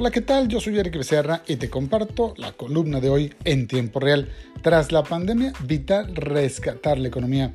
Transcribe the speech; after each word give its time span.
Hola, 0.00 0.12
¿qué 0.12 0.20
tal? 0.20 0.46
Yo 0.46 0.60
soy 0.60 0.78
Eric 0.78 0.96
Becerra 0.96 1.42
y 1.48 1.56
te 1.56 1.68
comparto 1.68 2.32
la 2.36 2.52
columna 2.52 3.00
de 3.00 3.10
hoy 3.10 3.34
en 3.42 3.66
tiempo 3.66 3.98
real. 3.98 4.28
Tras 4.62 4.90
la 4.90 5.04
pandemia, 5.04 5.52
vital 5.64 6.14
rescatar 6.16 6.98
la 6.98 7.08
economía. 7.08 7.52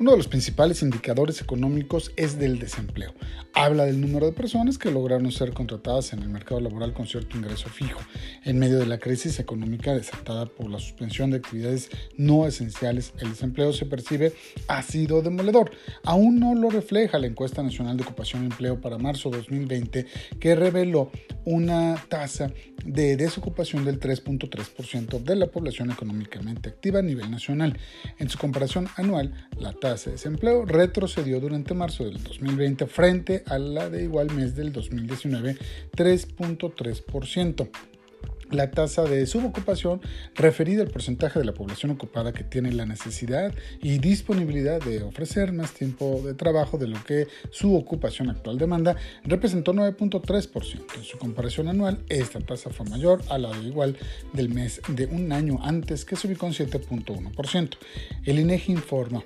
Uno 0.00 0.12
de 0.12 0.16
los 0.16 0.28
principales 0.28 0.80
indicadores 0.80 1.42
económicos 1.42 2.10
es 2.16 2.38
del 2.38 2.58
desempleo. 2.58 3.12
Habla 3.52 3.84
del 3.84 4.00
número 4.00 4.24
de 4.24 4.32
personas 4.32 4.78
que 4.78 4.90
lograron 4.90 5.30
ser 5.30 5.52
contratadas 5.52 6.14
en 6.14 6.22
el 6.22 6.30
mercado 6.30 6.58
laboral 6.58 6.94
con 6.94 7.06
cierto 7.06 7.36
ingreso 7.36 7.68
fijo, 7.68 8.00
en 8.44 8.58
medio 8.58 8.78
de 8.78 8.86
la 8.86 8.98
crisis 8.98 9.38
económica 9.38 9.92
desatada 9.92 10.46
por 10.46 10.70
la 10.70 10.78
suspensión 10.78 11.30
de 11.30 11.36
actividades 11.36 11.90
no 12.16 12.46
esenciales. 12.46 13.12
El 13.18 13.28
desempleo 13.28 13.74
se 13.74 13.84
percibe 13.84 14.32
ha 14.68 14.82
sido 14.82 15.20
demoledor. 15.20 15.70
Aún 16.02 16.40
no 16.40 16.54
lo 16.54 16.70
refleja 16.70 17.18
la 17.18 17.26
encuesta 17.26 17.62
nacional 17.62 17.98
de 17.98 18.04
ocupación 18.04 18.44
y 18.44 18.46
empleo 18.46 18.80
para 18.80 18.96
marzo 18.96 19.28
2020, 19.28 20.06
que 20.40 20.54
reveló 20.54 21.10
una 21.44 22.02
tasa 22.08 22.50
de 22.84 23.16
desocupación 23.16 23.84
del 23.84 24.00
3.3% 24.00 25.22
de 25.22 25.36
la 25.36 25.46
población 25.46 25.90
económicamente 25.90 26.68
activa 26.68 27.00
a 27.00 27.02
nivel 27.02 27.30
nacional. 27.30 27.78
En 28.18 28.28
su 28.28 28.38
comparación 28.38 28.88
anual, 28.96 29.48
la 29.58 29.72
tasa 29.72 30.06
de 30.06 30.16
desempleo 30.16 30.64
retrocedió 30.64 31.40
durante 31.40 31.74
marzo 31.74 32.04
del 32.04 32.22
2020 32.22 32.86
frente 32.86 33.42
a 33.46 33.58
la 33.58 33.90
de 33.90 34.04
igual 34.04 34.30
mes 34.32 34.54
del 34.54 34.72
2019, 34.72 35.56
3.3% 35.96 37.68
la 38.50 38.70
tasa 38.70 39.04
de 39.04 39.26
subocupación 39.26 40.00
referida 40.34 40.82
al 40.82 40.88
porcentaje 40.88 41.38
de 41.38 41.44
la 41.44 41.54
población 41.54 41.92
ocupada 41.92 42.32
que 42.32 42.44
tiene 42.44 42.72
la 42.72 42.86
necesidad 42.86 43.54
y 43.82 43.98
disponibilidad 43.98 44.80
de 44.80 45.02
ofrecer 45.02 45.52
más 45.52 45.72
tiempo 45.72 46.20
de 46.24 46.34
trabajo 46.34 46.78
de 46.78 46.88
lo 46.88 47.02
que 47.04 47.26
su 47.50 47.74
ocupación 47.74 48.30
actual 48.30 48.58
demanda, 48.58 48.96
representó 49.24 49.72
9.3%. 49.72 50.96
En 50.96 51.04
su 51.04 51.18
comparación 51.18 51.68
anual, 51.68 51.98
esta 52.08 52.40
tasa 52.40 52.70
fue 52.70 52.86
mayor 52.86 53.22
a 53.28 53.38
la 53.38 53.50
de 53.50 53.68
igual 53.68 53.96
del 54.32 54.48
mes 54.48 54.80
de 54.88 55.06
un 55.06 55.32
año 55.32 55.58
antes, 55.62 56.04
que 56.04 56.16
se 56.16 56.26
ubicó 56.26 56.46
en 56.46 56.52
7.1%. 56.52 57.76
El 58.24 58.38
INEGI 58.38 58.72
informa 58.72 59.22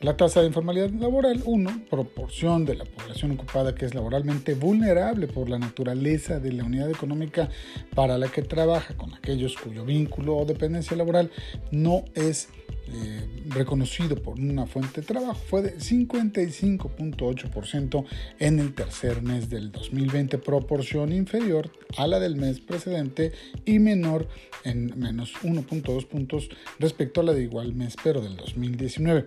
la 0.00 0.16
tasa 0.16 0.40
de 0.40 0.46
informalidad 0.46 0.90
laboral, 0.90 1.42
1, 1.44 1.86
proporción 1.90 2.64
de 2.64 2.76
la 2.76 2.84
población 2.84 3.32
ocupada 3.32 3.74
que 3.74 3.84
es 3.84 3.94
laboralmente 3.94 4.54
vulnerable 4.54 5.26
por 5.26 5.48
la 5.48 5.58
naturaleza 5.58 6.38
de 6.38 6.52
la 6.52 6.64
unidad 6.64 6.88
económica 6.88 7.48
para 7.96 8.16
la 8.16 8.28
que 8.28 8.42
trabaja 8.42 8.67
trabaja 8.68 8.94
con 8.98 9.14
aquellos 9.14 9.56
cuyo 9.56 9.82
vínculo 9.86 10.36
o 10.36 10.44
dependencia 10.44 10.94
laboral 10.94 11.30
no 11.70 12.04
es 12.14 12.50
eh, 12.92 13.38
reconocido 13.48 14.22
por 14.22 14.38
una 14.38 14.66
fuente 14.66 15.00
de 15.00 15.06
trabajo 15.06 15.40
fue 15.48 15.62
de 15.62 15.78
55.8% 15.78 18.04
en 18.38 18.58
el 18.58 18.74
tercer 18.74 19.22
mes 19.22 19.48
del 19.48 19.72
2020, 19.72 20.36
proporción 20.38 21.12
inferior 21.12 21.70
a 21.96 22.06
la 22.06 22.20
del 22.20 22.36
mes 22.36 22.60
precedente 22.60 23.32
y 23.64 23.78
menor 23.78 24.28
en 24.64 24.98
menos 24.98 25.34
1.2 25.42 26.06
puntos 26.06 26.48
respecto 26.78 27.20
a 27.20 27.24
la 27.24 27.32
de 27.32 27.42
igual 27.42 27.74
mes 27.74 27.96
pero 28.02 28.20
del 28.20 28.36
2019. 28.36 29.26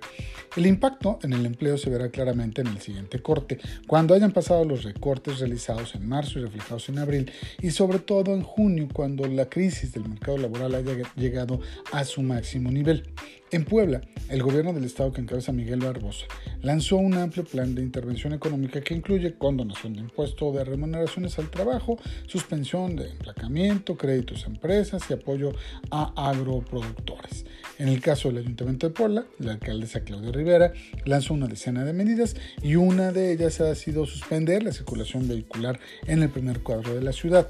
El 0.58 0.66
impacto 0.66 1.20
en 1.24 1.34
el 1.34 1.46
empleo 1.46 1.78
se 1.78 1.90
verá 1.90 2.10
claramente 2.10 2.62
en 2.62 2.68
el 2.68 2.80
siguiente 2.80 3.22
corte, 3.22 3.60
cuando 3.88 4.14
hayan 4.14 4.32
pasado 4.32 4.66
los 4.66 4.84
recortes 4.84 5.40
realizados 5.40 5.96
en 5.96 6.08
marzo 6.08 6.40
y 6.40 6.44
reflejados 6.44 6.90
en 6.90 7.00
abril 7.00 7.32
y 7.62 7.72
sobre 7.72 8.00
todo 8.00 8.34
en 8.34 8.44
junio 8.44 8.88
cuando 8.94 9.28
la 9.28 9.50
crisis 9.50 9.94
del 9.94 10.08
mercado 10.08 10.38
laboral 10.38 10.76
haya 10.76 10.96
llegado 11.16 11.60
a 11.92 12.04
su 12.04 12.22
máximo 12.22 12.72
nivel. 12.72 13.10
En 13.54 13.66
Puebla, 13.66 14.00
el 14.30 14.42
gobierno 14.42 14.72
del 14.72 14.86
estado 14.86 15.12
que 15.12 15.20
encabeza 15.20 15.52
Miguel 15.52 15.82
Barbosa 15.82 16.26
lanzó 16.62 16.96
un 16.96 17.16
amplio 17.16 17.44
plan 17.44 17.76
de 17.76 17.82
intervención 17.82 18.32
económica 18.32 18.80
que 18.80 18.94
incluye 18.94 19.34
condonación 19.38 19.94
de 19.94 20.00
impuestos 20.00 20.56
de 20.56 20.64
remuneraciones 20.64 21.38
al 21.38 21.50
trabajo, 21.50 21.98
suspensión 22.28 22.96
de 22.96 23.10
emplacamiento, 23.10 23.98
créditos 23.98 24.46
a 24.46 24.48
empresas 24.48 25.04
y 25.10 25.14
apoyo 25.16 25.52
a 25.90 26.30
agroproductores. 26.30 27.46
En 27.78 27.90
el 27.90 28.00
caso 28.00 28.30
del 28.30 28.38
Ayuntamiento 28.38 28.88
de 28.88 28.94
Puebla, 28.94 29.26
la 29.40 29.52
alcaldesa 29.52 30.00
Claudia 30.06 30.32
Rivera 30.32 30.72
lanzó 31.04 31.34
una 31.34 31.48
decena 31.48 31.84
de 31.84 31.92
medidas 31.92 32.38
y 32.64 32.76
una 32.76 33.12
de 33.12 33.34
ellas 33.34 33.60
ha 33.60 33.76
sido 33.76 34.06
suspender 34.06 34.64
la 34.64 34.72
circulación 34.72 35.28
vehicular 35.28 35.78
en 36.08 36.24
el 36.24 36.30
primer 36.30 36.64
cuadro 36.64 36.96
de 36.96 37.02
la 37.02 37.12
ciudad 37.12 37.50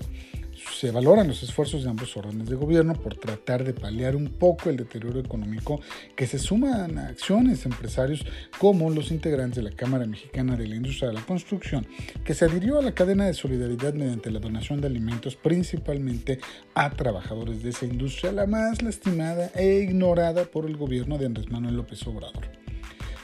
se 0.70 0.92
valoran 0.92 1.28
los 1.28 1.44
esfuerzos 1.44 1.84
de 1.84 1.90
ambos 1.90 2.16
órdenes 2.18 2.50
de 2.50 2.56
gobierno 2.56 2.94
por 2.94 3.16
tratar 3.16 3.64
de 3.64 3.74
paliar 3.74 4.16
un 4.16 4.28
poco 4.30 4.70
el 4.70 4.78
deterioro 4.78 5.20
económico 5.20 5.82
que 6.16 6.28
se 6.28 6.40
suman 6.40 6.98
a 6.98 7.08
acciones 7.08 7.66
empresarios 7.66 8.26
como 8.58 8.90
los 8.90 9.12
integrantes 9.12 9.64
de 9.64 9.70
la 9.70 9.76
Cámara 9.76 10.06
Mexicana 10.06 10.56
de 10.56 10.68
la 10.68 10.76
Industria 10.76 11.10
de 11.10 11.16
la 11.16 11.26
Construcción, 11.26 11.88
que 12.24 12.34
se 12.34 12.46
adhirió 12.46 12.80
a 12.80 12.82
la 12.82 12.94
cadena 12.94 13.26
de 13.26 13.34
solidaridad 13.34 13.94
mediante 13.94 14.32
la 14.32 14.40
donación 14.40 14.82
de 14.82 14.88
alimentos 14.88 15.36
principalmente 15.36 16.40
a 16.74 16.90
trabajadores 16.92 17.64
de 17.64 17.70
esa 17.70 17.86
industria, 17.86 18.32
la 18.32 18.48
más 18.48 18.82
lastimada 18.82 19.52
e 19.56 19.80
ignorada 19.80 20.46
por 20.46 20.66
el 20.66 20.78
gobierno 20.78 21.18
de 21.18 21.26
Andrés 21.26 21.50
Manuel 21.50 21.78
López 21.78 22.06
Obrador. 22.08 22.48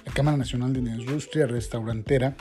La 0.06 0.14
Cámara 0.14 0.38
Nacional 0.38 0.74
de 0.74 0.80
Industria 0.80 1.48
Restaurantera 1.48 2.36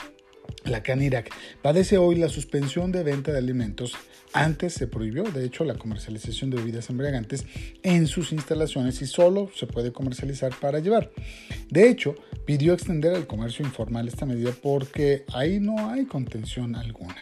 la 0.65 0.83
CANIRAC 0.83 1.33
padece 1.61 1.97
hoy 1.97 2.15
la 2.15 2.29
suspensión 2.29 2.91
de 2.91 3.03
venta 3.03 3.31
de 3.31 3.37
alimentos. 3.37 3.95
Antes 4.33 4.73
se 4.73 4.87
prohibió, 4.87 5.23
de 5.23 5.45
hecho, 5.45 5.63
la 5.63 5.75
comercialización 5.75 6.49
de 6.49 6.57
bebidas 6.57 6.89
embriagantes 6.89 7.45
en 7.83 8.07
sus 8.07 8.31
instalaciones 8.31 9.01
y 9.01 9.07
solo 9.07 9.49
se 9.55 9.67
puede 9.67 9.91
comercializar 9.91 10.53
para 10.59 10.79
llevar. 10.79 11.11
De 11.69 11.89
hecho, 11.89 12.15
pidió 12.45 12.73
extender 12.73 13.13
el 13.13 13.27
comercio 13.27 13.65
informal 13.65 14.07
esta 14.07 14.25
medida 14.25 14.51
porque 14.61 15.25
ahí 15.33 15.59
no 15.59 15.89
hay 15.89 16.05
contención 16.05 16.75
alguna. 16.75 17.15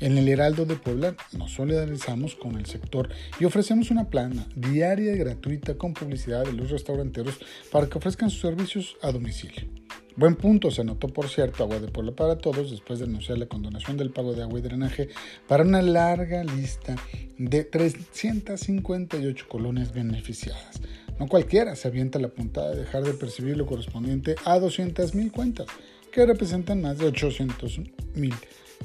En 0.00 0.18
el 0.18 0.28
Heraldo 0.28 0.66
de 0.66 0.76
Puebla 0.76 1.16
nos 1.32 1.52
solidarizamos 1.52 2.34
con 2.34 2.56
el 2.56 2.66
sector 2.66 3.08
y 3.40 3.44
ofrecemos 3.44 3.90
una 3.90 4.08
plana 4.10 4.46
diaria 4.54 5.14
y 5.14 5.18
gratuita 5.18 5.74
con 5.74 5.94
publicidad 5.94 6.44
de 6.44 6.52
los 6.52 6.70
restauranteros 6.70 7.38
para 7.70 7.86
que 7.86 7.98
ofrezcan 7.98 8.30
sus 8.30 8.40
servicios 8.40 8.96
a 9.02 9.12
domicilio. 9.12 9.85
Buen 10.16 10.34
punto 10.34 10.70
se 10.70 10.80
anotó, 10.80 11.08
por 11.08 11.28
cierto, 11.28 11.62
Agua 11.62 11.78
de 11.78 11.88
Puebla 11.88 12.12
para 12.12 12.38
Todos 12.38 12.70
después 12.70 12.98
de 12.98 13.04
anunciar 13.04 13.36
la 13.36 13.48
condonación 13.48 13.98
del 13.98 14.10
pago 14.10 14.32
de 14.32 14.44
agua 14.44 14.58
y 14.58 14.62
drenaje 14.62 15.10
para 15.46 15.62
una 15.62 15.82
larga 15.82 16.42
lista 16.42 16.96
de 17.36 17.64
358 17.64 19.46
colonias 19.46 19.92
beneficiadas. 19.92 20.80
No 21.18 21.26
cualquiera 21.28 21.76
se 21.76 21.88
avienta 21.88 22.18
la 22.18 22.28
puntada 22.28 22.70
de 22.70 22.80
dejar 22.80 23.04
de 23.04 23.12
percibir 23.12 23.58
lo 23.58 23.66
correspondiente 23.66 24.36
a 24.46 24.56
200.000 24.58 25.30
cuentas, 25.30 25.66
que 26.10 26.24
representan 26.24 26.80
más 26.80 26.96
de 26.96 27.12
800.000 27.12 28.34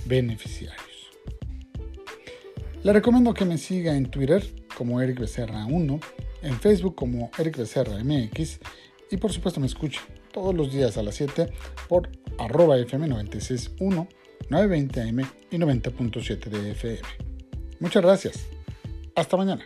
beneficiarios. 0.07 1.11
Le 2.83 2.91
recomiendo 2.91 3.33
que 3.33 3.45
me 3.45 3.57
siga 3.57 3.95
en 3.95 4.11
Twitter 4.11 4.43
como 4.77 4.99
Eric 4.99 5.21
Becerra 5.21 5.65
1, 5.65 5.99
en 6.41 6.59
Facebook 6.59 6.95
como 6.95 7.31
Eric 7.37 7.57
Becerra 7.57 8.03
MX 8.03 8.59
y 9.11 9.15
por 9.15 9.31
supuesto 9.31 9.61
me 9.61 9.67
escuche 9.67 10.01
todos 10.31 10.55
los 10.55 10.71
días 10.71 10.97
a 10.97 11.03
las 11.03 11.15
7 11.15 11.51
por 11.87 12.09
arroba 12.37 12.77
FM 12.77 13.07
961, 13.07 14.07
920 14.49 15.01
AM 15.01 15.19
y 15.51 15.57
90.7 15.57 16.49
de 16.49 16.71
FM. 16.71 17.01
Muchas 17.79 18.03
gracias. 18.03 18.47
Hasta 19.15 19.37
mañana. 19.37 19.63